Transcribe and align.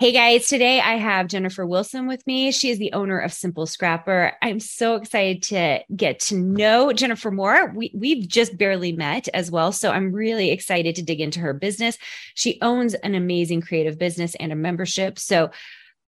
Hey 0.00 0.12
guys, 0.12 0.48
today 0.48 0.80
I 0.80 0.94
have 0.94 1.26
Jennifer 1.26 1.66
Wilson 1.66 2.06
with 2.06 2.26
me. 2.26 2.52
She 2.52 2.70
is 2.70 2.78
the 2.78 2.94
owner 2.94 3.18
of 3.18 3.34
Simple 3.34 3.66
Scrapper. 3.66 4.32
I'm 4.40 4.58
so 4.58 4.94
excited 4.94 5.42
to 5.42 5.80
get 5.94 6.20
to 6.20 6.36
know 6.36 6.94
Jennifer 6.94 7.30
more. 7.30 7.70
We, 7.74 7.92
we've 7.94 8.26
just 8.26 8.56
barely 8.56 8.92
met 8.92 9.28
as 9.34 9.50
well. 9.50 9.72
So 9.72 9.90
I'm 9.90 10.10
really 10.10 10.52
excited 10.52 10.96
to 10.96 11.02
dig 11.02 11.20
into 11.20 11.40
her 11.40 11.52
business. 11.52 11.98
She 12.34 12.58
owns 12.62 12.94
an 12.94 13.14
amazing 13.14 13.60
creative 13.60 13.98
business 13.98 14.34
and 14.36 14.52
a 14.52 14.56
membership. 14.56 15.18
So, 15.18 15.50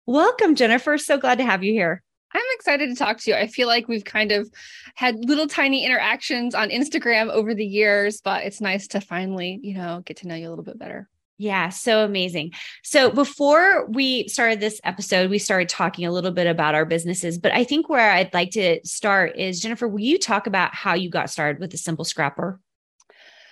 welcome, 0.06 0.54
Jennifer. 0.54 0.96
So 0.96 1.18
glad 1.18 1.36
to 1.36 1.44
have 1.44 1.62
you 1.62 1.74
here. 1.74 2.02
I'm 2.32 2.40
excited 2.54 2.88
to 2.88 2.96
talk 2.96 3.18
to 3.18 3.30
you. 3.30 3.36
I 3.36 3.46
feel 3.46 3.68
like 3.68 3.88
we've 3.88 4.06
kind 4.06 4.32
of 4.32 4.50
had 4.94 5.22
little 5.22 5.46
tiny 5.46 5.84
interactions 5.84 6.54
on 6.54 6.70
Instagram 6.70 7.28
over 7.28 7.54
the 7.54 7.66
years, 7.66 8.22
but 8.22 8.44
it's 8.44 8.62
nice 8.62 8.86
to 8.86 9.02
finally, 9.02 9.60
you 9.62 9.74
know, 9.74 10.00
get 10.06 10.16
to 10.18 10.28
know 10.28 10.34
you 10.34 10.48
a 10.48 10.50
little 10.50 10.64
bit 10.64 10.78
better. 10.78 11.10
Yeah, 11.42 11.70
so 11.70 12.04
amazing. 12.04 12.52
So 12.84 13.10
before 13.10 13.86
we 13.86 14.28
started 14.28 14.60
this 14.60 14.80
episode, 14.84 15.28
we 15.28 15.40
started 15.40 15.68
talking 15.68 16.06
a 16.06 16.12
little 16.12 16.30
bit 16.30 16.46
about 16.46 16.76
our 16.76 16.84
businesses, 16.84 17.36
but 17.36 17.50
I 17.50 17.64
think 17.64 17.88
where 17.88 18.12
I'd 18.12 18.32
like 18.32 18.52
to 18.52 18.78
start 18.84 19.36
is 19.36 19.58
Jennifer, 19.58 19.88
will 19.88 19.98
you 19.98 20.20
talk 20.20 20.46
about 20.46 20.72
how 20.72 20.94
you 20.94 21.10
got 21.10 21.30
started 21.30 21.60
with 21.60 21.72
the 21.72 21.78
Simple 21.78 22.04
Scrapper? 22.04 22.60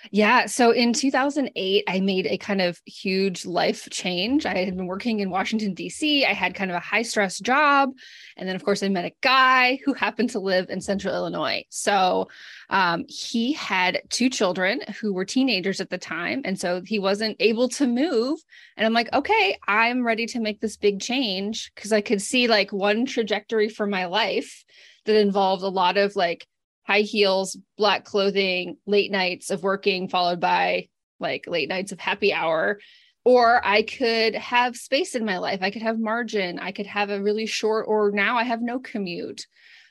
Yeah. 0.09 0.47
So 0.47 0.71
in 0.71 0.93
2008, 0.93 1.83
I 1.87 1.99
made 1.99 2.25
a 2.25 2.37
kind 2.37 2.61
of 2.61 2.81
huge 2.85 3.45
life 3.45 3.87
change. 3.91 4.45
I 4.45 4.63
had 4.63 4.75
been 4.75 4.87
working 4.87 5.19
in 5.19 5.29
Washington, 5.29 5.73
D.C., 5.73 6.25
I 6.25 6.33
had 6.33 6.55
kind 6.55 6.71
of 6.71 6.77
a 6.77 6.81
high 6.81 7.03
stress 7.03 7.39
job. 7.39 7.91
And 8.37 8.47
then, 8.47 8.55
of 8.55 8.63
course, 8.63 8.81
I 8.81 8.89
met 8.89 9.05
a 9.05 9.13
guy 9.21 9.79
who 9.85 9.93
happened 9.93 10.31
to 10.31 10.39
live 10.39 10.69
in 10.69 10.81
central 10.81 11.13
Illinois. 11.13 11.65
So 11.69 12.29
um, 12.69 13.05
he 13.07 13.53
had 13.53 14.01
two 14.09 14.29
children 14.29 14.81
who 14.99 15.13
were 15.13 15.25
teenagers 15.25 15.79
at 15.79 15.89
the 15.89 15.97
time. 15.97 16.41
And 16.45 16.59
so 16.59 16.81
he 16.83 16.97
wasn't 16.97 17.37
able 17.39 17.69
to 17.69 17.85
move. 17.85 18.39
And 18.77 18.85
I'm 18.85 18.93
like, 18.93 19.11
okay, 19.13 19.59
I'm 19.67 20.05
ready 20.05 20.25
to 20.27 20.39
make 20.39 20.61
this 20.61 20.77
big 20.77 20.99
change 20.99 21.71
because 21.75 21.93
I 21.93 22.01
could 22.01 22.21
see 22.21 22.47
like 22.47 22.73
one 22.73 23.05
trajectory 23.05 23.69
for 23.69 23.85
my 23.85 24.05
life 24.05 24.63
that 25.05 25.19
involved 25.19 25.63
a 25.63 25.67
lot 25.67 25.97
of 25.97 26.15
like 26.15 26.47
high 26.83 27.01
heels, 27.01 27.57
black 27.77 28.05
clothing, 28.05 28.77
late 28.85 29.11
nights 29.11 29.49
of 29.49 29.63
working, 29.63 30.07
followed 30.07 30.39
by 30.39 30.89
like 31.19 31.47
late 31.47 31.69
nights 31.69 31.91
of 31.91 31.99
happy 31.99 32.33
hour. 32.33 32.79
Or 33.23 33.61
I 33.63 33.83
could 33.83 34.33
have 34.33 34.75
space 34.75 35.13
in 35.13 35.25
my 35.25 35.37
life. 35.37 35.59
I 35.61 35.69
could 35.69 35.83
have 35.83 35.99
margin. 35.99 36.57
I 36.57 36.71
could 36.71 36.87
have 36.87 37.11
a 37.11 37.21
really 37.21 37.45
short, 37.45 37.85
or 37.87 38.11
now 38.11 38.37
I 38.37 38.43
have 38.43 38.61
no 38.61 38.79
commute. 38.79 39.45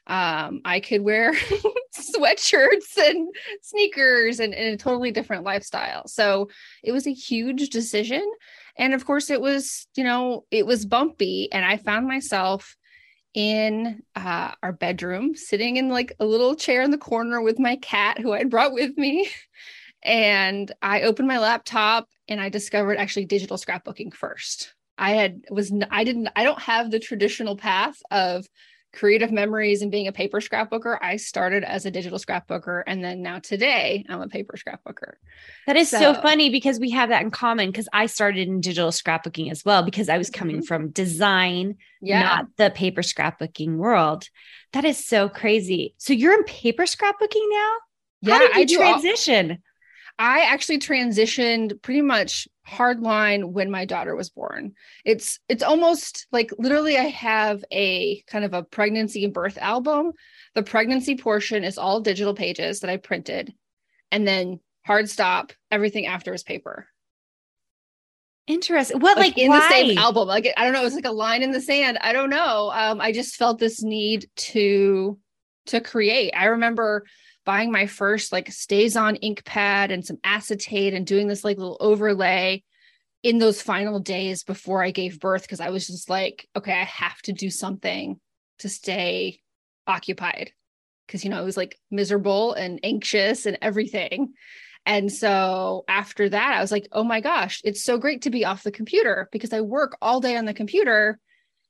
Um, 0.09 0.63
I 0.65 0.81
could 0.81 1.03
wear 1.03 1.33
sweatshirts 1.95 2.97
and 2.99 3.29
sneakers 3.63 4.41
and, 4.41 4.53
and 4.53 4.75
a 4.75 4.77
totally 4.77 5.13
different 5.13 5.45
lifestyle. 5.45 6.09
So 6.09 6.49
it 6.83 6.91
was 6.91 7.07
a 7.07 7.13
huge 7.13 7.69
decision. 7.69 8.29
And 8.77 8.95
of 8.95 9.07
course, 9.07 9.31
it 9.31 9.41
was, 9.41 9.87
you 9.95 10.03
know, 10.03 10.45
it 10.51 10.67
was 10.67 10.85
bumpy. 10.85 11.53
And 11.53 11.65
I 11.65 11.77
found 11.77 12.09
myself 12.09 12.77
in 13.35 14.03
uh, 14.17 14.53
our 14.63 14.73
bedroom, 14.73 15.35
sitting 15.35 15.77
in 15.77 15.89
like 15.89 16.13
a 16.21 16.25
little 16.25 16.55
chair 16.55 16.83
in 16.83 16.91
the 16.91 16.99
corner 16.99 17.41
with 17.41 17.59
my 17.59 17.77
cat 17.77 18.19
who 18.19 18.33
I'd 18.33 18.51
brought 18.51 18.73
with 18.73 18.97
me. 18.97 19.29
And 20.03 20.73
I 20.81 21.03
opened 21.03 21.29
my 21.29 21.39
laptop 21.39 22.09
and 22.27 22.41
I 22.41 22.49
discovered 22.49 22.97
actually 22.97 23.27
digital 23.27 23.59
scrapbooking 23.59 24.15
first. 24.15 24.75
I 24.97 25.11
had 25.11 25.45
was 25.51 25.71
I 25.91 26.05
didn't 26.05 26.29
I 26.35 26.43
don't 26.43 26.63
have 26.63 26.91
the 26.91 26.99
traditional 26.99 27.55
path 27.55 27.97
of 28.11 28.47
creative 28.93 29.31
memories 29.31 29.83
and 29.83 29.91
being 29.91 30.09
a 30.09 30.13
paper 30.13 30.41
scrapbooker, 30.41 30.99
I 31.01 31.17
started 31.17 31.65
as 31.65 31.87
a 31.87 31.91
digital 31.91 32.19
scrapbooker. 32.19 32.83
And 32.87 33.05
then 33.05 33.23
now 33.23 33.39
today 33.39 34.05
I'm 34.09 34.21
a 34.21 34.29
paper 34.29 34.57
scrapbooker. 34.57 35.15
That 35.67 35.77
is 35.77 35.89
so, 35.89 35.99
so 35.99 36.15
funny 36.15 36.51
because 36.51 36.81
we 36.81 36.91
have 36.91 37.11
that 37.11 37.23
in 37.23 37.31
common 37.31 37.71
because 37.71 37.89
I 37.93 38.07
started 38.07 38.49
in 38.49 38.61
digital 38.61 38.91
scrapbooking 38.91 39.51
as 39.51 39.65
well 39.65 39.83
because 39.83 40.09
I 40.09 40.19
was 40.19 40.31
coming 40.31 40.57
mm-hmm. 40.57 40.65
from 40.65 40.91
design, 40.91 41.77
yeah. 42.01 42.21
not 42.21 42.47
the 42.57 42.71
paper 42.71 43.03
scrapbooking 43.03 43.77
world. 43.77 44.29
That 44.73 44.85
is 44.85 45.05
so 45.05 45.29
crazy. 45.29 45.95
So 45.99 46.13
you're 46.13 46.35
in 46.35 46.45
paper 46.45 46.85
scrapbooking 46.85 47.47
now? 47.51 47.73
Yeah, 48.23 48.39
How 48.39 48.53
did 48.55 48.71
you 48.71 48.81
I 48.83 48.93
transition? 48.93 49.51
All- 49.53 49.57
I 50.21 50.41
actually 50.41 50.81
transitioned 50.81 51.81
pretty 51.81 52.03
much 52.03 52.47
hard 52.71 53.01
line 53.01 53.53
when 53.53 53.71
my 53.71 53.85
daughter 53.85 54.15
was 54.15 54.31
born. 54.31 54.73
It's 55.05 55.41
it's 55.49 55.63
almost 55.63 56.27
like 56.31 56.53
literally 56.59 56.97
I 56.97 57.09
have 57.09 57.65
a 57.73 58.23
kind 58.23 58.45
of 58.45 58.55
a 58.55 58.63
pregnancy 58.63 59.25
and 59.25 59.35
birth 59.35 59.59
album. 59.59 60.13
The 60.55 60.63
pregnancy 60.63 61.17
portion 61.17 61.65
is 61.65 61.79
all 61.79 62.01
digital 62.01 62.35
pages 62.35 62.81
that 62.81 62.91
I 62.91 62.97
printed 62.97 63.53
and 64.11 64.27
then 64.27 64.61
hard 64.87 65.11
stop 65.11 65.53
everything 65.71 66.07
after 66.07 66.33
is 66.33 66.43
paper. 66.43 66.87
Interesting. 68.47 69.01
What 69.01 69.17
like, 69.17 69.37
like 69.37 69.39
in 69.39 69.49
why? 69.49 69.61
the 69.61 69.69
same 69.69 69.99
album? 69.99 70.29
Like 70.29 70.53
I 70.57 70.65
don't 70.65 70.73
know, 70.73 70.85
it's 70.85 70.95
like 70.95 71.05
a 71.05 71.13
line 71.13 71.43
in 71.43 71.51
the 71.51 71.61
sand. 71.61 71.99
I 72.01 72.13
don't 72.13 72.31
know. 72.31 72.71
Um 72.73 73.01
I 73.01 73.13
just 73.13 73.37
felt 73.37 73.59
this 73.59 73.83
need 73.83 74.27
to 74.37 75.19
to 75.67 75.81
create. 75.81 76.33
I 76.37 76.47
remember 76.47 77.05
buying 77.51 77.73
my 77.73 77.87
first 77.87 78.31
like 78.31 78.49
StazOn 78.49 79.19
ink 79.23 79.45
pad 79.45 79.91
and 79.91 80.07
some 80.07 80.19
acetate 80.23 80.95
and 80.95 81.05
doing 81.05 81.27
this 81.27 81.43
like 81.43 81.59
little 81.59 81.77
overlay 81.81 82.63
in 83.25 83.39
those 83.39 83.61
final 83.61 83.99
days 83.99 84.45
before 84.45 84.85
I 84.85 84.93
gave 84.93 85.19
birth 85.19 85.43
because 85.43 85.59
I 85.59 85.71
was 85.71 85.85
just 85.89 86.09
like, 86.09 86.47
okay, 86.55 86.71
I 86.71 86.85
have 86.85 87.21
to 87.23 87.33
do 87.33 87.51
something 87.51 88.21
to 88.61 88.69
stay 88.69 89.41
occupied 89.85 90.53
because 91.05 91.25
you 91.25 91.31
know 91.31 91.39
I 91.39 91.43
was 91.43 91.57
like 91.57 91.77
miserable 91.91 92.53
and 92.53 92.79
anxious 92.85 93.47
and 93.47 93.59
everything. 93.61 94.35
And 94.87 95.11
so 95.11 95.85
after 95.89 96.29
that, 96.29 96.55
I 96.57 96.61
was 96.61 96.71
like, 96.71 96.87
oh 96.93 97.03
my 97.03 97.21
gosh, 97.21 97.63
it's 97.65 97.83
so 97.83 97.99
great 97.99 98.23
to 98.23 98.31
be 98.31 98.45
off 98.45 98.63
the 98.63 98.71
computer 98.71 99.29
because 99.33 99.53
I 99.53 99.63
work 99.63 99.99
all 100.01 100.21
day 100.21 100.37
on 100.37 100.45
the 100.45 100.55
computer. 100.55 101.19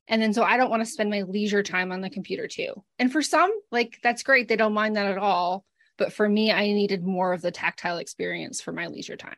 And 0.07 0.21
then 0.21 0.31
so 0.31 0.43
I 0.43 0.57
don't 0.57 0.69
want 0.69 0.85
to 0.85 0.91
spend 0.91 1.09
my 1.09 1.23
leisure 1.23 1.63
time 1.63 1.91
on 1.91 2.01
the 2.01 2.11
computer 2.11 2.47
too. 2.47 2.83
And 2.99 3.11
for 3.11 3.23
some, 3.23 3.51
like 3.71 3.97
that's 4.03 4.21
great. 4.21 4.47
They 4.47 4.57
don't 4.57 4.75
mind 4.75 4.95
that 4.95 5.07
at 5.07 5.17
all. 5.17 5.65
But 6.01 6.13
for 6.13 6.27
me, 6.27 6.51
I 6.51 6.63
needed 6.63 7.05
more 7.05 7.31
of 7.31 7.43
the 7.43 7.51
tactile 7.51 7.99
experience 7.99 8.59
for 8.59 8.71
my 8.71 8.87
leisure 8.87 9.15
time. 9.15 9.35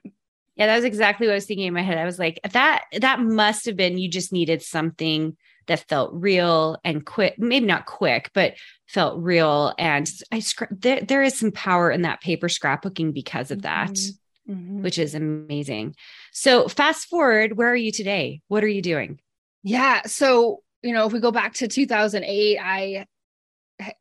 Yeah, 0.55 0.67
that 0.67 0.77
was 0.77 0.85
exactly 0.85 1.27
what 1.27 1.33
I 1.33 1.35
was 1.35 1.45
thinking 1.45 1.67
in 1.67 1.73
my 1.73 1.81
head. 1.81 1.97
I 1.97 2.05
was 2.05 2.17
like, 2.17 2.39
that 2.53 2.85
that 3.01 3.19
must 3.19 3.65
have 3.65 3.75
been 3.75 3.97
you 3.97 4.07
just 4.07 4.31
needed 4.31 4.61
something 4.61 5.35
that 5.67 5.89
felt 5.89 6.11
real 6.13 6.77
and 6.85 7.05
quick, 7.05 7.37
maybe 7.37 7.65
not 7.65 7.85
quick, 7.85 8.31
but 8.33 8.53
felt 8.87 9.21
real. 9.21 9.73
And 9.77 10.09
I 10.31 10.41
there, 10.71 11.01
there 11.01 11.21
is 11.21 11.37
some 11.37 11.51
power 11.51 11.91
in 11.91 12.03
that 12.03 12.21
paper 12.21 12.47
scrapbooking 12.47 13.13
because 13.13 13.51
of 13.51 13.63
that, 13.63 13.91
mm-hmm. 13.91 14.53
Mm-hmm. 14.53 14.83
which 14.83 14.97
is 14.97 15.15
amazing. 15.15 15.97
So 16.31 16.69
fast 16.69 17.09
forward, 17.09 17.57
where 17.57 17.69
are 17.69 17.75
you 17.75 17.91
today? 17.91 18.39
What 18.47 18.63
are 18.63 18.69
you 18.69 18.81
doing? 18.81 19.19
Yeah. 19.63 20.03
So, 20.03 20.63
you 20.81 20.93
know, 20.93 21.07
if 21.07 21.11
we 21.11 21.19
go 21.19 21.31
back 21.31 21.55
to 21.55 21.67
2008, 21.67 22.57
I 22.57 23.05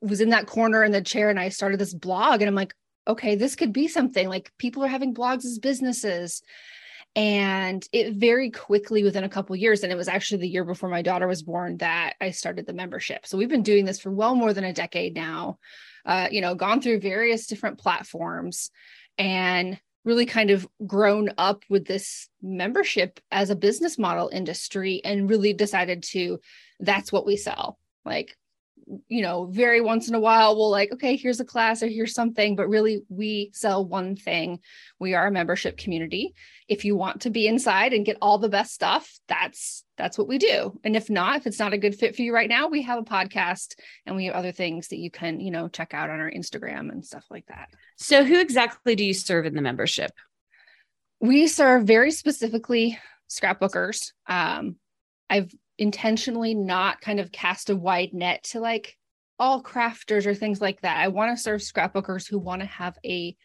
was 0.01 0.21
in 0.21 0.31
that 0.31 0.47
corner 0.47 0.85
in 0.85 0.93
the 0.93 1.03
chair 1.03 1.31
and 1.31 1.39
I 1.39 1.49
started 1.49 1.79
this 1.79 1.95
blog 1.95 2.41
and 2.41 2.49
I'm 2.49 2.55
like, 2.55 2.75
okay, 3.07 3.35
this 3.35 3.57
could 3.57 3.73
be 3.73 3.89
something 3.89 4.29
like 4.29 4.53
people 4.59 4.85
are 4.85 4.89
having 4.89 5.15
blogs 5.15 5.45
as 5.45 5.59
businesses. 5.59 6.43
And 7.15 7.87
it 7.93 8.15
very 8.15 8.51
quickly 8.51 9.03
within 9.03 9.25
a 9.25 9.29
couple 9.29 9.55
years, 9.55 9.83
and 9.83 9.93
it 9.93 9.97
was 9.97 10.09
actually 10.09 10.41
the 10.41 10.49
year 10.49 10.65
before 10.65 10.89
my 10.89 11.03
daughter 11.03 11.27
was 11.27 11.43
born 11.43 11.77
that 11.79 12.15
I 12.23 12.31
started 12.31 12.65
the 12.65 12.73
membership. 12.73 13.27
So 13.27 13.37
we've 13.37 13.51
been 13.51 13.63
doing 13.63 13.85
this 13.85 14.01
for 14.01 14.11
well 14.11 14.35
more 14.35 14.55
than 14.55 14.65
a 14.65 14.73
decade 14.73 15.15
now. 15.15 15.59
Uh, 16.07 16.29
you 16.31 16.41
know, 16.41 16.55
gone 16.55 16.81
through 16.81 17.01
various 17.01 17.47
different 17.47 17.79
platforms 17.79 18.71
and 19.19 19.79
really 20.05 20.27
kind 20.27 20.51
of 20.51 20.67
grown 20.87 21.31
up 21.39 21.65
with 21.69 21.87
this 21.87 22.29
membership 22.41 23.21
as 23.31 23.51
a 23.51 23.57
business 23.57 23.99
model 23.99 24.29
industry 24.33 25.01
and 25.05 25.31
really 25.31 25.53
decided 25.53 26.03
to 26.03 26.41
that's 26.81 27.13
what 27.13 27.27
we 27.27 27.37
sell. 27.37 27.79
Like 28.05 28.37
you 29.09 29.23
know, 29.23 29.47
very 29.47 29.81
once 29.81 30.09
in 30.09 30.15
a 30.15 30.21
while 30.21 30.57
we'll 30.57 30.71
like, 30.71 30.93
okay, 30.93 31.17
here's 31.17 31.41
a 31.41 31.45
class 31.45 31.83
or 31.83 31.89
here's 31.89 32.15
something, 32.15 32.57
but 32.57 32.69
really 32.69 33.03
we 33.09 33.51
sell 33.53 33.85
one 33.87 34.17
thing. 34.17 34.59
We 34.99 35.15
are 35.15 35.27
a 35.27 35.33
membership 35.33 35.77
community. 35.77 36.35
if 36.69 36.85
you 36.85 36.97
want 36.97 37.23
to 37.23 37.31
be 37.31 37.47
inside 37.47 37.93
and 37.93 38.07
get 38.07 38.17
all 38.23 38.39
the 38.39 38.49
best 38.49 38.73
stuff, 38.73 39.11
that's 39.29 39.85
that's 39.99 40.17
what 40.17 40.29
we 40.29 40.39
do. 40.39 40.79
And 40.85 40.97
if 40.97 41.11
not, 41.11 41.37
if 41.37 41.47
it's 41.47 41.59
not 41.59 41.73
a 41.73 41.79
good 41.79 41.95
fit 41.95 42.17
for 42.17 42.23
you 42.23 42.35
right 42.35 42.49
now, 42.49 42.69
we 42.69 42.83
have 42.83 42.99
a 42.99 43.03
podcast 43.03 43.75
and 44.07 44.17
we 44.17 44.27
have 44.27 44.35
other 44.35 44.53
things 44.53 44.89
that 44.89 44.99
you 44.99 45.11
can, 45.11 45.41
you 45.41 45.51
know, 45.51 45.69
check 45.69 45.95
out 45.95 46.11
on 46.11 46.19
our 46.21 46.31
Instagram 46.31 46.91
and 46.91 47.05
stuff 47.05 47.25
like 47.31 47.47
that. 47.47 47.69
So 47.97 48.25
who 48.25 48.41
exactly 48.41 48.97
do 48.97 49.05
you 49.05 49.15
serve 49.15 49.47
in 49.47 49.55
the 49.55 49.63
membership? 49.63 50.11
We 51.21 51.47
serve 51.47 51.85
very 51.85 52.11
specifically 52.11 52.99
scrapbookers. 53.31 54.13
Um, 54.27 54.77
I've 55.31 55.53
intentionally 55.83 56.55
not 56.55 57.01
kind 57.01 57.19
of 57.19 57.33
cast 57.33 57.69
a 57.69 57.75
wide 57.75 58.15
net 58.15 58.45
to 58.45 58.61
like 58.61 58.97
all 59.37 59.61
crafters 59.61 60.27
or 60.27 60.35
things 60.35 60.61
like 60.61 60.81
that. 60.83 60.97
I 60.97 61.09
want 61.09 61.37
to 61.37 61.43
serve 61.43 61.61
scrapbookers 61.61 62.29
who 62.29 62.39
want 62.39 62.63
to 62.63 62.67
have 62.67 62.97
a 63.05 63.37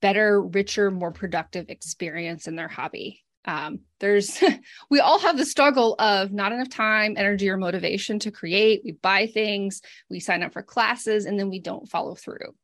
better, 0.00 0.42
richer, 0.42 0.90
more 0.90 1.12
productive 1.12 1.66
experience 1.68 2.48
in 2.48 2.56
their 2.56 2.66
hobby. 2.66 3.22
Um, 3.44 3.80
there's, 4.00 4.42
we 4.90 4.98
all 4.98 5.20
have 5.20 5.38
the 5.38 5.46
struggle 5.46 5.94
of 6.00 6.32
not 6.32 6.50
enough 6.50 6.68
time, 6.68 7.14
energy, 7.16 7.48
or 7.48 7.56
motivation 7.56 8.18
to 8.20 8.32
create. 8.32 8.82
We 8.84 8.92
buy 8.92 9.28
things, 9.28 9.82
we 10.10 10.18
sign 10.18 10.42
up 10.42 10.52
for 10.52 10.64
classes, 10.64 11.26
and 11.26 11.38
then 11.38 11.48
we 11.48 11.60
don't 11.60 11.88
follow 11.88 12.16
through. 12.16 12.56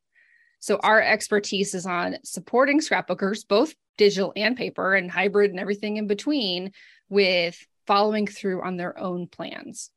So, 0.58 0.80
our 0.82 1.00
expertise 1.00 1.72
is 1.72 1.86
on 1.86 2.16
supporting 2.24 2.80
scrapbookers, 2.80 3.46
both 3.46 3.76
digital 3.96 4.32
and 4.34 4.56
paper 4.56 4.94
and 4.94 5.08
hybrid 5.08 5.52
and 5.52 5.60
everything 5.60 5.98
in 5.98 6.08
between, 6.08 6.72
with 7.08 7.64
following 7.88 8.26
through 8.26 8.62
on 8.62 8.76
their 8.76 8.96
own 8.98 9.26
plans. 9.26 9.90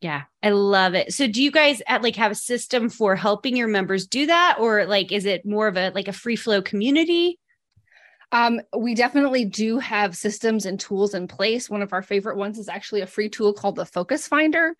Yeah, 0.00 0.22
I 0.42 0.50
love 0.50 0.94
it. 0.94 1.12
So 1.12 1.26
do 1.26 1.42
you 1.42 1.50
guys 1.50 1.82
at 1.86 2.02
like 2.02 2.16
have 2.16 2.30
a 2.30 2.36
system 2.36 2.88
for 2.88 3.16
helping 3.16 3.56
your 3.56 3.68
members 3.68 4.06
do 4.06 4.26
that 4.26 4.58
or 4.60 4.86
like 4.86 5.12
is 5.12 5.26
it 5.26 5.44
more 5.44 5.66
of 5.66 5.76
a 5.76 5.90
like 5.90 6.08
a 6.08 6.12
free 6.12 6.36
flow 6.36 6.62
community? 6.62 7.38
Um, 8.30 8.60
we 8.76 8.94
definitely 8.94 9.44
do 9.44 9.78
have 9.78 10.16
systems 10.16 10.66
and 10.66 10.78
tools 10.78 11.14
in 11.14 11.28
place. 11.28 11.70
One 11.70 11.82
of 11.82 11.92
our 11.92 12.02
favorite 12.02 12.36
ones 12.36 12.58
is 12.58 12.68
actually 12.68 13.00
a 13.00 13.06
free 13.06 13.28
tool 13.28 13.52
called 13.52 13.76
the 13.76 13.86
Focus 13.86 14.26
Finder. 14.26 14.76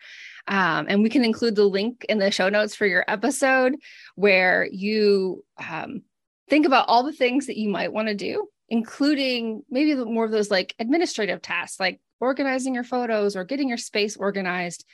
Um, 0.47 0.87
and 0.89 1.03
we 1.03 1.09
can 1.09 1.25
include 1.25 1.55
the 1.55 1.65
link 1.65 2.05
in 2.09 2.19
the 2.19 2.31
show 2.31 2.49
notes 2.49 2.75
for 2.75 2.87
your 2.87 3.05
episode 3.09 3.77
where 4.17 4.69
you 4.71 5.45
um, 5.57 6.03
think 6.49 6.67
about 6.67 6.89
all 6.89 7.03
the 7.03 7.13
things 7.13 7.47
that 7.47 7.57
you 7.57 7.69
might 7.69 7.93
want 7.93 8.09
to 8.09 8.15
do, 8.15 8.49
including 8.69 9.63
maybe 9.71 9.95
more 9.95 10.25
of 10.25 10.33
those 10.33 10.51
like 10.51 10.75
administrative 10.79 11.41
tasks, 11.41 11.81
like 11.81 12.01
organizing 12.25 12.75
your 12.75 12.85
photos 12.85 13.37
or 13.37 13.45
getting 13.45 13.69
your 13.69 13.79
space 13.79 14.17
organized. 14.17 14.85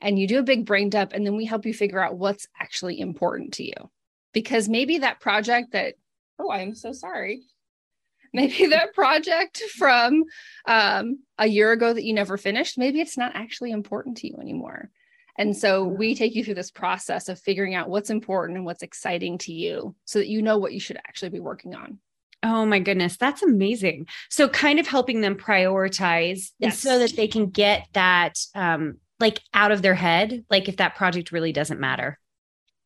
And 0.00 0.18
you 0.18 0.26
do 0.26 0.38
a 0.38 0.42
big 0.42 0.64
brain 0.64 0.88
dump, 0.88 1.12
and 1.12 1.26
then 1.26 1.36
we 1.36 1.44
help 1.44 1.66
you 1.66 1.74
figure 1.74 2.02
out 2.02 2.16
what's 2.16 2.48
actually 2.58 3.00
important 3.00 3.54
to 3.54 3.64
you. 3.64 3.90
Because 4.32 4.68
maybe 4.68 4.98
that 4.98 5.20
project 5.20 5.72
that, 5.72 5.94
oh, 6.38 6.50
I'm 6.50 6.74
so 6.74 6.92
sorry. 6.92 7.42
Maybe 8.32 8.66
that 8.66 8.94
project 8.94 9.60
from 9.76 10.22
um, 10.64 11.18
a 11.36 11.48
year 11.48 11.72
ago 11.72 11.92
that 11.92 12.04
you 12.04 12.12
never 12.12 12.36
finished, 12.36 12.78
maybe 12.78 13.00
it's 13.00 13.18
not 13.18 13.34
actually 13.34 13.72
important 13.72 14.18
to 14.18 14.28
you 14.28 14.36
anymore. 14.40 14.88
And 15.36 15.56
so 15.56 15.82
we 15.84 16.14
take 16.14 16.36
you 16.36 16.44
through 16.44 16.54
this 16.54 16.70
process 16.70 17.28
of 17.28 17.40
figuring 17.40 17.74
out 17.74 17.88
what's 17.88 18.08
important 18.08 18.56
and 18.56 18.64
what's 18.64 18.84
exciting 18.84 19.38
to 19.38 19.52
you 19.52 19.96
so 20.04 20.20
that 20.20 20.28
you 20.28 20.42
know 20.42 20.58
what 20.58 20.72
you 20.72 20.78
should 20.78 20.98
actually 20.98 21.30
be 21.30 21.40
working 21.40 21.74
on. 21.74 21.98
Oh 22.42 22.64
my 22.64 22.78
goodness, 22.78 23.16
that's 23.16 23.42
amazing. 23.42 24.06
So 24.30 24.48
kind 24.48 24.78
of 24.78 24.86
helping 24.86 25.20
them 25.20 25.36
prioritize 25.36 26.50
yes. 26.58 26.78
so 26.78 26.98
that 26.98 27.14
they 27.14 27.28
can 27.28 27.50
get 27.50 27.86
that 27.92 28.38
um 28.54 28.96
like 29.20 29.40
out 29.52 29.70
of 29.70 29.82
their 29.82 29.94
head, 29.94 30.44
like 30.50 30.68
if 30.68 30.78
that 30.78 30.96
project 30.96 31.30
really 31.30 31.52
doesn't 31.52 31.78
matter. 31.78 32.18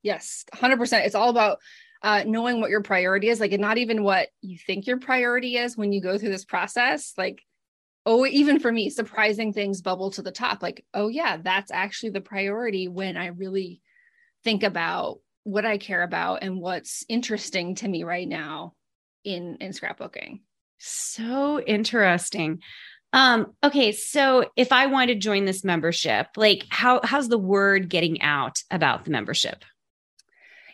Yes, 0.02 0.44
100%. 0.54 1.06
It's 1.06 1.14
all 1.14 1.30
about 1.30 1.58
uh, 2.02 2.24
knowing 2.26 2.60
what 2.60 2.68
your 2.68 2.82
priority 2.82 3.28
is, 3.28 3.40
like, 3.40 3.52
and 3.52 3.62
not 3.62 3.78
even 3.78 4.02
what 4.02 4.28
you 4.42 4.58
think 4.58 4.86
your 4.86 4.98
priority 4.98 5.56
is 5.56 5.76
when 5.76 5.92
you 5.92 6.02
go 6.02 6.18
through 6.18 6.30
this 6.30 6.44
process. 6.44 7.14
Like, 7.16 7.40
oh, 8.04 8.26
even 8.26 8.60
for 8.60 8.70
me, 8.70 8.90
surprising 8.90 9.52
things 9.52 9.80
bubble 9.80 10.10
to 10.10 10.22
the 10.22 10.30
top. 10.32 10.62
Like, 10.62 10.84
oh, 10.92 11.08
yeah, 11.08 11.38
that's 11.38 11.70
actually 11.70 12.10
the 12.10 12.20
priority 12.20 12.88
when 12.88 13.16
I 13.16 13.28
really 13.28 13.80
think 14.42 14.62
about 14.62 15.20
what 15.44 15.64
I 15.64 15.78
care 15.78 16.02
about 16.02 16.42
and 16.42 16.60
what's 16.60 17.04
interesting 17.08 17.74
to 17.76 17.88
me 17.88 18.04
right 18.04 18.28
now 18.28 18.74
in 19.24 19.56
in 19.56 19.72
scrapbooking. 19.72 20.40
So 20.78 21.60
interesting. 21.60 22.60
Um, 23.12 23.52
okay, 23.62 23.92
so 23.92 24.50
if 24.56 24.72
I 24.72 24.86
want 24.86 25.08
to 25.08 25.14
join 25.14 25.44
this 25.44 25.62
membership, 25.62 26.28
like 26.36 26.66
how 26.68 27.00
how's 27.04 27.28
the 27.28 27.38
word 27.38 27.88
getting 27.88 28.20
out 28.20 28.58
about 28.70 29.04
the 29.04 29.10
membership? 29.10 29.64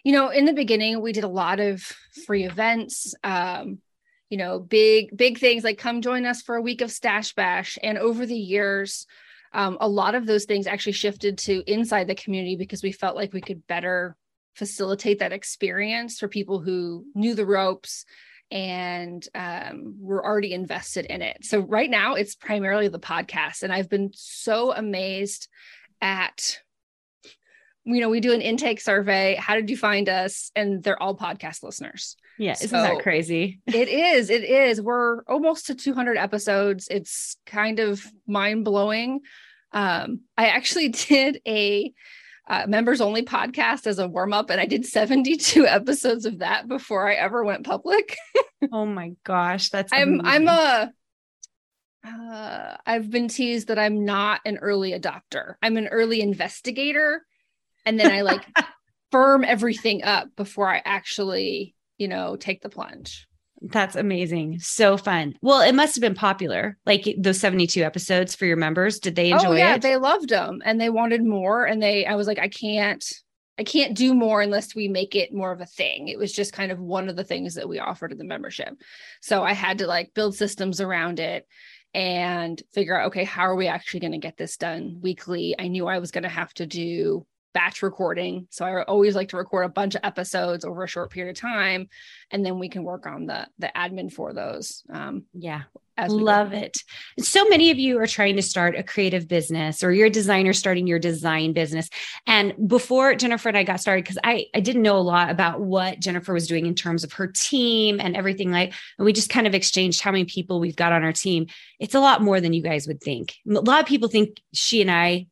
You 0.05 0.13
know, 0.13 0.31
in 0.31 0.47
the 0.47 0.55
beginning, 0.55 1.03
we 1.03 1.13
did 1.13 1.25
a 1.25 1.29
lot 1.29 1.61
of 1.61 1.83
free 2.27 2.45
events, 2.45 3.15
um, 3.23 3.79
you 4.31 4.39
know, 4.39 4.59
big, 4.59 5.15
big 5.15 5.39
things 5.39 5.65
like 5.65 5.77
come 5.77 6.01
join 6.01 6.25
us 6.25 6.41
for 6.41 6.57
a 6.57 6.63
week 6.63 6.81
of 6.81 6.91
stash 6.91 7.35
bash. 7.35 7.79
And 7.83 7.99
over 7.99 8.25
the 8.25 8.35
years, 8.35 9.07
um, 9.53 9.77
a 9.79 9.89
lot 9.89 10.15
of 10.15 10.27
those 10.27 10.47
things 10.47 10.67
actually 10.67 10.93
shifted 10.93 11.37
to 11.39 11.63
inside 11.71 12.07
the 12.07 12.15
community 12.15 12.57
because 12.57 12.83
we 12.83 12.93
felt 12.93 13.17
like 13.17 13.35
we 13.35 13.43
could 13.43 13.67
better 13.67 14.17
facilitate 14.55 15.19
that 15.19 15.33
experience 15.33 16.19
for 16.19 16.29
people 16.29 16.61
who 16.61 17.05
knew 17.15 17.35
the 17.35 17.47
ropes 17.47 18.07
and 18.51 19.27
um, 19.35 19.97
we're 19.99 20.25
already 20.25 20.53
invested 20.53 21.07
in 21.07 21.23
it. 21.23 21.45
So 21.45 21.61
right 21.61 21.91
now 21.91 22.15
it's 22.15 22.35
primarily 22.35 22.89
the 22.89 22.99
podcast, 22.99 23.63
and 23.63 23.73
I've 23.73 23.89
been 23.89 24.11
so 24.15 24.73
amazed 24.73 25.49
at. 26.01 26.59
You 27.85 28.03
know, 28.03 28.11
we 28.11 28.21
do 28.21 28.35
an 28.35 28.43
intake 28.43 28.81
survey. 28.81 29.37
How 29.37 29.55
did 29.55 29.71
you 29.71 29.77
find 29.77 30.09
us? 30.11 30.53
And 30.55 30.83
they're 30.83 31.03
all 31.03 31.17
podcast 31.17 31.63
listeners. 31.63 32.15
Yeah, 32.39 32.53
isn't 32.53 32.71
that 32.71 33.03
crazy? 33.03 33.61
it 33.67 33.89
is. 33.89 34.29
It 34.29 34.45
is. 34.45 34.83
We're 34.83 35.23
almost 35.25 35.67
to 35.67 35.75
200 35.75 36.19
episodes. 36.19 36.89
It's 36.91 37.37
kind 37.47 37.81
of 37.81 38.05
mind 38.27 38.67
blowing. 38.67 39.21
Um, 39.73 40.21
I 40.37 40.49
actually 40.49 40.89
did 41.09 41.41
a 41.49 41.93
uh, 42.51 42.67
members 42.67 43.01
only 43.01 43.23
podcast 43.23 43.87
as 43.87 44.01
a 44.01 44.09
warm 44.09 44.33
up, 44.33 44.51
and 44.51 44.61
I 44.61 44.67
did 44.67 44.85
72 44.85 45.67
episodes 45.69 46.27
of 46.27 46.41
that 46.41 46.67
before 46.67 47.09
I 47.09 47.15
ever 47.15 47.45
went 47.45 47.65
public. 47.65 48.17
oh 48.73 48.85
my 48.85 49.13
gosh, 49.23 49.71
that's 49.71 49.93
I'm 49.93 50.21
amazing. 50.21 50.27
I'm 50.27 50.49
a 50.49 50.93
uh, 52.03 52.77
I've 52.85 53.09
been 53.09 53.29
teased 53.29 53.69
that 53.69 53.79
I'm 53.79 54.05
not 54.05 54.41
an 54.45 54.57
early 54.59 54.93
adopter. 54.93 55.55
I'm 55.63 55.77
an 55.77 55.87
early 55.89 56.21
investigator, 56.21 57.25
and 57.87 58.01
then 58.01 58.11
I 58.11 58.23
like 58.23 58.45
firm 59.13 59.45
everything 59.45 60.03
up 60.03 60.29
before 60.35 60.69
I 60.69 60.83
actually, 60.85 61.77
you 61.99 62.09
know, 62.09 62.35
take 62.35 62.63
the 62.63 62.69
plunge. 62.69 63.29
That's 63.63 63.97
amazing. 63.97 64.59
So 64.61 64.97
fun. 64.97 65.35
Well, 65.43 65.61
it 65.61 65.75
must 65.75 65.95
have 65.95 66.01
been 66.01 66.15
popular, 66.15 66.79
like 66.87 67.07
those 67.19 67.41
72 67.41 67.83
episodes 67.83 68.35
for 68.35 68.47
your 68.47 68.57
members. 68.57 68.99
Did 68.99 69.17
they 69.17 69.33
oh, 69.33 69.37
enjoy 69.37 69.47
it? 69.47 69.55
oh, 69.55 69.57
yeah, 69.57 69.75
it? 69.75 69.83
They 69.83 69.97
loved 69.97 70.31
them 70.31 70.63
and 70.65 70.81
they 70.81 70.89
wanted 70.89 71.25
more. 71.25 71.67
And 71.67 71.83
they, 71.83 72.07
I 72.07 72.15
was 72.15 72.27
like, 72.27 72.39
I 72.39 72.49
can't, 72.49 73.05
I 73.59 73.65
can't 73.65 73.97
do 73.97 74.15
more 74.15 74.41
unless 74.41 74.75
we 74.75 74.89
make 74.89 75.15
it 75.15 75.35
more 75.35 75.53
of 75.53 75.61
a 75.61 75.67
thing. 75.67 76.09
It 76.09 76.19
was 76.19 76.33
just 76.33 76.55
kind 76.55 76.73
of 76.73 76.79
one 76.79 77.11
of 77.11 77.17
the 77.17 77.25
things 77.25 77.55
that 77.57 77.69
we 77.69 77.79
offered 77.79 78.13
in 78.13 78.19
the 78.19 78.25
membership. 78.25 78.75
So 79.21 79.43
I 79.43 79.53
had 79.53 79.79
to 79.79 79.87
like 79.87 80.15
build 80.15 80.35
systems 80.35 80.81
around 80.81 81.21
it 81.21 81.47
and 81.93 82.63
figure 82.73 82.99
out, 82.99 83.09
okay, 83.09 83.25
how 83.25 83.43
are 83.43 83.57
we 83.57 83.67
actually 83.67 84.01
going 84.01 84.13
to 84.13 84.19
get 84.19 84.39
this 84.39 84.57
done 84.57 85.01
weekly? 85.03 85.55
I 85.59 85.69
knew 85.69 85.87
I 85.87 85.99
was 85.99 86.13
going 86.13 86.23
to 86.23 86.31
have 86.31 86.55
to 86.55 86.67
do 86.67 87.27
batch 87.53 87.83
recording. 87.83 88.47
So 88.51 88.65
I 88.65 88.83
always 88.85 89.15
like 89.15 89.31
to 89.31 89.37
record 89.37 89.67
a 89.67 89.71
bunch 89.71 89.95
of 89.95 90.03
episodes 90.05 90.65
over 90.65 90.85
a 90.85 90.89
short 90.89 91.11
period 91.11 91.37
of 91.37 91.41
time, 91.41 91.89
and 92.31 92.45
then 92.45 92.59
we 92.59 92.69
can 92.69 92.85
work 92.85 93.07
on 93.07 93.27
the 93.27 93.49
the 93.59 93.71
admin 93.77 94.13
for 94.13 94.33
those. 94.33 94.83
Um, 94.93 95.25
yeah, 95.35 95.63
love 96.09 96.53
it. 96.53 96.79
So 97.19 97.45
many 97.49 97.71
of 97.71 97.79
you 97.79 97.99
are 97.99 98.07
trying 98.07 98.37
to 98.37 98.43
start 98.43 98.77
a 98.77 98.83
creative 98.83 99.29
business, 99.29 99.83
or 99.83 99.93
you're 99.93 100.07
a 100.07 100.11
designer 100.11 100.53
starting 100.53 100.87
your 100.87 100.99
design 100.99 101.53
business. 101.53 101.89
And 102.27 102.55
before 102.69 103.15
Jennifer 103.15 103.49
and 103.49 103.59
I 103.59 103.65
got 103.65 103.81
started, 103.81 104.05
because 104.05 104.19
I 104.25 104.47
I 104.55 104.61
didn't 104.61 104.83
know 104.83 104.97
a 104.97 104.99
lot 104.99 105.31
about 105.31 105.61
what 105.61 106.01
Jennifer 106.01 106.33
was 106.33 106.47
doing 106.47 106.67
in 106.67 106.75
terms 106.75 107.05
of 107.05 107.13
her 107.15 107.27
team 107.27 108.01
and 108.01 108.17
everything 108.17 108.51
like, 108.51 108.73
and 108.99 109.05
we 109.05 109.13
just 109.13 109.31
kind 109.31 109.47
of 109.47 109.55
exchanged 109.55 110.01
how 110.01 110.13
many 110.13 110.25
people 110.25 110.61
we've 110.61 110.77
got 110.77 110.93
on 110.93 111.05
our 111.05 111.13
team. 111.13 111.47
It's 111.79 111.95
a 111.95 112.01
lot 112.01 112.23
more 112.23 112.41
than 112.41 112.53
you 112.53 112.63
guys 112.63 112.87
would 112.87 113.01
think. 113.01 113.35
A 113.49 113.53
lot 113.61 113.81
of 113.81 113.87
people 113.87 114.09
think 114.09 114.41
she 114.53 114.81
and 114.81 114.91
I 114.91 115.27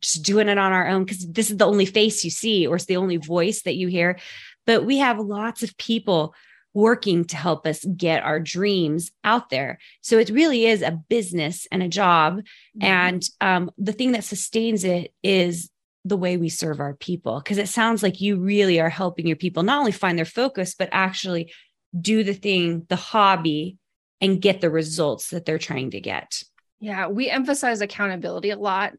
just 0.00 0.24
doing 0.24 0.48
it 0.48 0.58
on 0.58 0.72
our 0.72 0.88
own 0.88 1.04
because 1.04 1.26
this 1.30 1.50
is 1.50 1.56
the 1.56 1.66
only 1.66 1.86
face 1.86 2.24
you 2.24 2.30
see 2.30 2.66
or 2.66 2.76
it's 2.76 2.86
the 2.86 2.96
only 2.96 3.16
voice 3.16 3.62
that 3.62 3.76
you 3.76 3.88
hear. 3.88 4.18
But 4.66 4.84
we 4.84 4.98
have 4.98 5.18
lots 5.18 5.62
of 5.62 5.76
people 5.78 6.34
working 6.74 7.24
to 7.24 7.36
help 7.36 7.66
us 7.66 7.84
get 7.84 8.22
our 8.22 8.38
dreams 8.38 9.10
out 9.24 9.50
there. 9.50 9.78
So 10.00 10.18
it 10.18 10.30
really 10.30 10.66
is 10.66 10.82
a 10.82 11.00
business 11.08 11.66
and 11.72 11.82
a 11.82 11.88
job. 11.88 12.38
Mm-hmm. 12.38 12.84
And 12.84 13.22
um, 13.40 13.70
the 13.78 13.92
thing 13.92 14.12
that 14.12 14.24
sustains 14.24 14.84
it 14.84 15.12
is 15.22 15.70
the 16.04 16.16
way 16.16 16.36
we 16.36 16.48
serve 16.48 16.80
our 16.80 16.94
people. 16.94 17.38
Because 17.38 17.58
it 17.58 17.68
sounds 17.68 18.02
like 18.02 18.20
you 18.20 18.38
really 18.38 18.80
are 18.80 18.90
helping 18.90 19.26
your 19.26 19.36
people 19.36 19.62
not 19.62 19.78
only 19.78 19.92
find 19.92 20.18
their 20.18 20.24
focus, 20.24 20.74
but 20.78 20.88
actually 20.92 21.52
do 21.98 22.22
the 22.22 22.34
thing, 22.34 22.86
the 22.88 22.96
hobby, 22.96 23.76
and 24.20 24.40
get 24.40 24.60
the 24.60 24.70
results 24.70 25.30
that 25.30 25.44
they're 25.44 25.58
trying 25.58 25.90
to 25.92 26.00
get. 26.00 26.42
Yeah, 26.80 27.08
we 27.08 27.28
emphasize 27.28 27.80
accountability 27.80 28.50
a 28.50 28.56
lot 28.56 28.92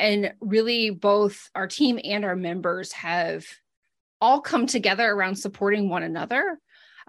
and 0.00 0.32
really 0.40 0.90
both 0.90 1.50
our 1.54 1.68
team 1.68 2.00
and 2.02 2.24
our 2.24 2.36
members 2.36 2.92
have 2.92 3.46
all 4.20 4.40
come 4.40 4.66
together 4.66 5.08
around 5.10 5.36
supporting 5.36 5.88
one 5.88 6.02
another 6.02 6.58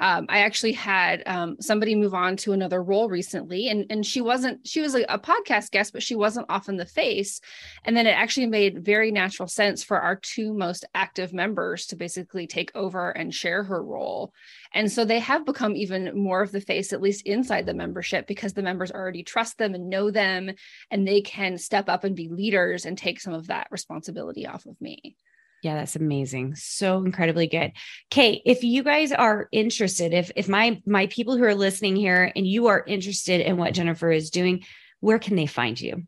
Um, 0.02 0.26
I 0.30 0.40
actually 0.40 0.72
had 0.72 1.22
um, 1.28 1.58
somebody 1.60 1.94
move 1.96 2.14
on 2.16 2.36
to 2.38 2.54
another 2.54 2.82
role 2.82 3.08
recently, 3.10 3.70
and 3.70 3.86
and 3.92 4.06
she 4.06 4.22
wasn't 4.22 4.66
she 4.66 4.82
was 4.82 4.96
a, 4.96 5.04
a 5.10 5.20
podcast 5.20 5.70
guest, 5.72 5.94
but 5.94 6.02
she 6.02 6.16
wasn't 6.16 6.48
often 6.50 6.78
the 6.78 6.86
face. 6.86 7.40
And 7.86 7.96
then 7.96 8.08
it 8.08 8.18
actually 8.18 8.48
made 8.48 8.84
very 8.84 9.12
natural 9.12 9.48
sense 9.48 9.84
for 9.84 10.00
our 10.00 10.16
two 10.16 10.54
most 10.54 10.86
active 10.96 11.34
members 11.34 11.86
to 11.88 11.96
basically 11.96 12.48
take 12.48 12.72
over 12.74 13.12
and 13.12 13.34
share 13.34 13.64
her 13.64 13.84
role. 13.84 14.34
And 14.74 14.92
so 14.92 15.04
they 15.04 15.20
have 15.20 15.46
become 15.46 15.76
even 15.76 16.18
more 16.18 16.42
of 16.42 16.52
the 16.52 16.62
face, 16.62 16.94
at 16.94 17.02
least 17.02 17.28
inside 17.28 17.66
the 17.66 17.74
membership, 17.74 18.28
because 18.28 18.54
the 18.54 18.64
members 18.64 18.92
already 18.92 19.24
trust 19.24 19.58
them 19.58 19.76
and 19.76 19.90
know 19.90 20.12
them, 20.12 20.52
and 20.90 21.08
they 21.08 21.22
can 21.22 21.58
step 21.58 21.90
up 21.90 22.04
and 22.04 22.16
be 22.16 22.30
leaders 22.30 22.86
and 22.86 22.98
take 22.98 23.20
some 23.20 23.34
of 23.34 23.48
that 23.48 23.68
responsibility 23.72 24.48
off 24.48 24.66
of 24.66 24.80
me. 24.80 25.16
Yeah, 25.62 25.76
that's 25.76 25.96
amazing. 25.96 26.56
So 26.56 27.04
incredibly 27.04 27.48
good. 27.48 27.74
Kate, 28.10 28.42
if 28.46 28.64
you 28.64 28.82
guys 28.82 29.12
are 29.12 29.48
interested, 29.52 30.14
if 30.14 30.32
if 30.36 30.50
my 30.50 30.82
my 30.88 31.06
people 31.08 31.38
who 31.38 31.44
are 31.44 31.54
listening 31.54 31.96
here 31.96 32.32
and 32.36 32.48
you 32.48 32.68
are 32.68 32.84
interested 32.88 33.42
in 33.42 33.58
what 33.58 33.74
Jennifer 33.74 34.10
is 34.10 34.32
doing, 34.32 34.64
where 35.02 35.20
can 35.20 35.36
they 35.36 35.46
find 35.46 35.80
you? 35.80 36.04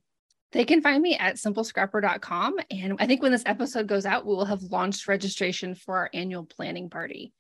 They 0.53 0.65
can 0.65 0.81
find 0.81 1.01
me 1.01 1.15
at 1.17 1.35
simplescrapper.com. 1.35 2.59
And 2.71 2.95
I 2.99 3.07
think 3.07 3.21
when 3.21 3.31
this 3.31 3.43
episode 3.45 3.87
goes 3.87 4.05
out, 4.05 4.25
we 4.25 4.35
will 4.35 4.45
have 4.45 4.61
launched 4.63 5.07
registration 5.07 5.75
for 5.75 5.97
our 5.97 6.09
annual 6.13 6.45
planning 6.45 6.89
party. 6.89 7.33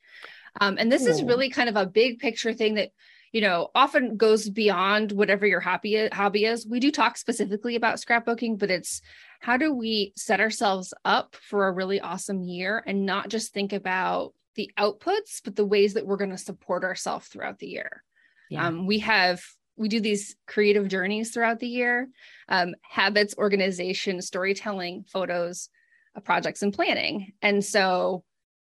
Um, 0.59 0.77
and 0.79 0.91
this 0.91 1.05
is 1.05 1.23
really 1.23 1.49
kind 1.49 1.69
of 1.69 1.75
a 1.75 1.85
big 1.85 2.19
picture 2.19 2.53
thing 2.53 2.75
that 2.75 2.91
you 3.31 3.41
know 3.41 3.69
often 3.73 4.15
goes 4.15 4.49
beyond 4.49 5.11
whatever 5.11 5.47
your 5.47 5.59
hobby 5.59 6.07
hobby 6.11 6.45
is 6.45 6.67
we 6.67 6.79
do 6.79 6.91
talk 6.91 7.17
specifically 7.17 7.75
about 7.75 7.95
scrapbooking 7.95 8.59
but 8.59 8.69
it's 8.69 9.01
how 9.43 9.57
do 9.57 9.73
we 9.73 10.13
set 10.15 10.39
ourselves 10.39 10.93
up 11.03 11.35
for 11.35 11.67
a 11.67 11.71
really 11.71 11.99
awesome 11.99 12.43
year 12.43 12.81
and 12.87 13.05
not 13.05 13.27
just 13.27 13.51
think 13.51 13.73
about 13.73 14.33
the 14.55 14.71
outputs, 14.79 15.41
but 15.43 15.57
the 15.57 15.65
ways 15.65 15.95
that 15.95 16.05
we're 16.05 16.15
going 16.15 16.29
to 16.29 16.37
support 16.37 16.85
ourselves 16.85 17.27
throughout 17.27 17.59
the 17.59 17.67
year? 17.67 18.03
Yeah. 18.49 18.67
Um, 18.67 18.87
we 18.87 18.99
have 18.99 19.41
we 19.75 19.89
do 19.89 19.99
these 19.99 20.35
creative 20.47 20.87
journeys 20.87 21.31
throughout 21.31 21.59
the 21.59 21.67
year 21.67 22.07
um, 22.47 22.75
habits 22.83 23.35
organization 23.37 24.21
storytelling 24.21 25.03
photos 25.11 25.69
uh, 26.15 26.19
projects 26.19 26.61
and 26.61 26.71
planning 26.71 27.33
and 27.41 27.65
so 27.65 28.23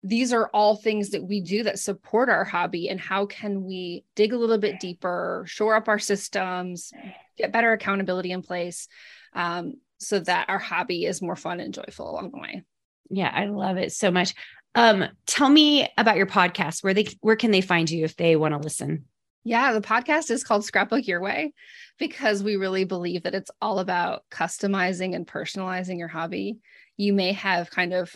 these 0.07 0.35
are 0.35 0.49
all 0.49 0.77
things 0.77 1.11
that 1.11 1.25
we 1.25 1.41
do 1.41 1.63
that 1.63 1.79
support 1.79 2.29
our 2.29 2.45
hobby 2.45 2.91
and 2.91 3.01
how 3.01 3.25
can 3.25 3.65
we 3.65 4.05
dig 4.15 4.35
a 4.35 4.37
little 4.37 4.59
bit 4.59 4.79
deeper 4.79 5.45
shore 5.49 5.75
up 5.75 5.89
our 5.89 5.99
systems 5.99 6.93
get 7.39 7.53
better 7.53 7.73
accountability 7.73 8.31
in 8.31 8.43
place 8.43 8.87
um, 9.35 9.75
so 9.99 10.21
that 10.21 10.49
our 10.49 10.59
hobby 10.59 11.05
is 11.05 11.23
more 11.23 11.37
fun 11.37 11.61
and 11.61 11.75
joyful 11.75 12.11
along 12.11 12.31
the 12.31 12.39
way. 12.39 12.63
Yeah, 13.11 13.31
I 13.33 13.47
love 13.47 13.77
it 13.77 13.93
so 13.93 14.11
much. 14.11 14.35
Um, 14.75 15.05
tell 15.27 15.49
me 15.49 15.89
about 15.97 16.17
your 16.17 16.27
podcast. 16.27 16.83
Where 16.83 16.95
they 16.95 17.07
where 17.21 17.37
can 17.37 17.51
they 17.51 17.61
find 17.61 17.89
you 17.89 18.05
if 18.05 18.17
they 18.17 18.37
want 18.37 18.55
to 18.55 18.61
listen? 18.61 19.05
Yeah, 19.45 19.73
the 19.73 19.81
podcast 19.81 20.31
is 20.31 20.43
called 20.43 20.65
Scrapbook 20.65 21.07
Your 21.07 21.21
Way 21.21 21.53
because 21.99 22.43
we 22.43 22.57
really 22.57 22.85
believe 22.85 23.25
that 23.25 23.35
it's 23.35 23.51
all 23.61 23.79
about 23.79 24.23
customizing 24.31 25.15
and 25.15 25.27
personalizing 25.27 25.99
your 25.99 26.09
hobby. 26.09 26.59
You 26.97 27.13
may 27.13 27.33
have 27.33 27.71
kind 27.71 27.93
of 27.93 28.15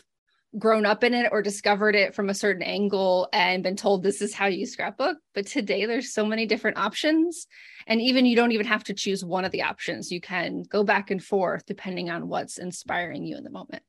grown 0.57 0.87
up 0.87 1.05
in 1.05 1.13
it 1.13 1.29
or 1.33 1.43
discovered 1.43 1.95
it 1.95 2.15
from 2.15 2.31
a 2.31 2.35
certain 2.35 2.63
angle 2.63 3.29
and 3.33 3.63
been 3.63 3.77
told 3.77 4.03
this 4.03 4.23
is 4.23 4.33
how 4.33 4.47
you 4.47 4.65
scrapbook. 4.65 5.19
But 5.35 5.47
today 5.47 5.85
there's 5.85 6.15
so 6.15 6.25
many 6.25 6.47
different 6.47 6.79
options. 6.79 7.47
And 7.87 8.01
even 8.01 8.25
you 8.25 8.37
don't 8.37 8.53
even 8.53 8.67
have 8.67 8.85
to 8.85 8.95
choose 8.95 9.25
one 9.25 9.45
of 9.45 9.53
the 9.53 9.63
options. 9.63 10.11
You 10.11 10.21
can 10.21 10.63
go 10.63 10.85
back 10.85 11.11
and 11.11 11.23
forth 11.23 11.67
depending 11.67 12.09
on 12.09 12.29
what's 12.29 12.59
inspiring 12.59 13.25
you 13.25 13.37
in 13.37 13.45
the 13.45 13.51
moment 13.51 13.83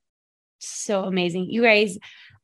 so 0.59 1.03
amazing 1.03 1.49
you 1.49 1.61
guys 1.61 1.97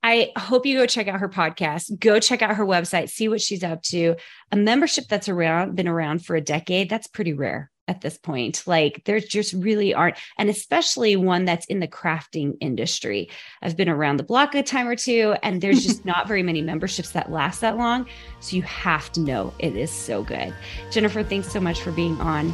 I 0.03 0.31
hope 0.37 0.67
you 0.67 0.77
go 0.77 0.85
check 0.85 1.07
out 1.07 1.19
her 1.19 1.27
podcast. 1.27 1.99
Go 1.99 2.19
check 2.19 2.43
out 2.43 2.57
her 2.57 2.63
website, 2.63 3.09
see 3.09 3.27
what 3.27 3.41
she's 3.41 3.63
up 3.63 3.81
to. 3.85 4.15
A 4.51 4.55
membership 4.55 5.05
that's 5.09 5.27
around 5.27 5.75
been 5.75 5.87
around 5.87 6.23
for 6.23 6.35
a 6.35 6.41
decade, 6.41 6.91
that's 6.91 7.07
pretty 7.07 7.33
rare 7.33 7.71
at 7.87 8.01
this 8.01 8.17
point. 8.17 8.63
Like 8.65 9.01
there's 9.05 9.25
just 9.25 9.53
really 9.53 9.93
aren't, 9.95 10.17
and 10.37 10.47
especially 10.47 11.15
one 11.15 11.45
that's 11.45 11.65
in 11.65 11.79
the 11.79 11.87
crafting 11.87 12.53
industry. 12.59 13.29
I've 13.63 13.77
been 13.77 13.89
around 13.89 14.17
the 14.17 14.23
block 14.23 14.53
a 14.53 14.63
time 14.63 14.87
or 14.87 14.95
two, 14.95 15.35
and 15.43 15.59
there's 15.59 15.83
just 15.83 16.05
not 16.05 16.27
very 16.27 16.43
many 16.43 16.61
memberships 16.61 17.11
that 17.11 17.31
last 17.31 17.61
that 17.61 17.77
long. 17.77 18.07
So 18.41 18.55
you 18.55 18.61
have 18.61 19.11
to 19.13 19.21
know 19.21 19.53
it 19.59 19.75
is 19.75 19.89
so 19.91 20.23
good. 20.23 20.53
Jennifer, 20.91 21.23
thanks 21.23 21.51
so 21.51 21.59
much 21.59 21.81
for 21.81 21.91
being 21.91 22.19
on. 22.21 22.53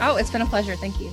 Oh, 0.00 0.16
it's 0.18 0.30
been 0.30 0.42
a 0.42 0.46
pleasure. 0.46 0.74
Thank 0.74 1.00
you. 1.00 1.12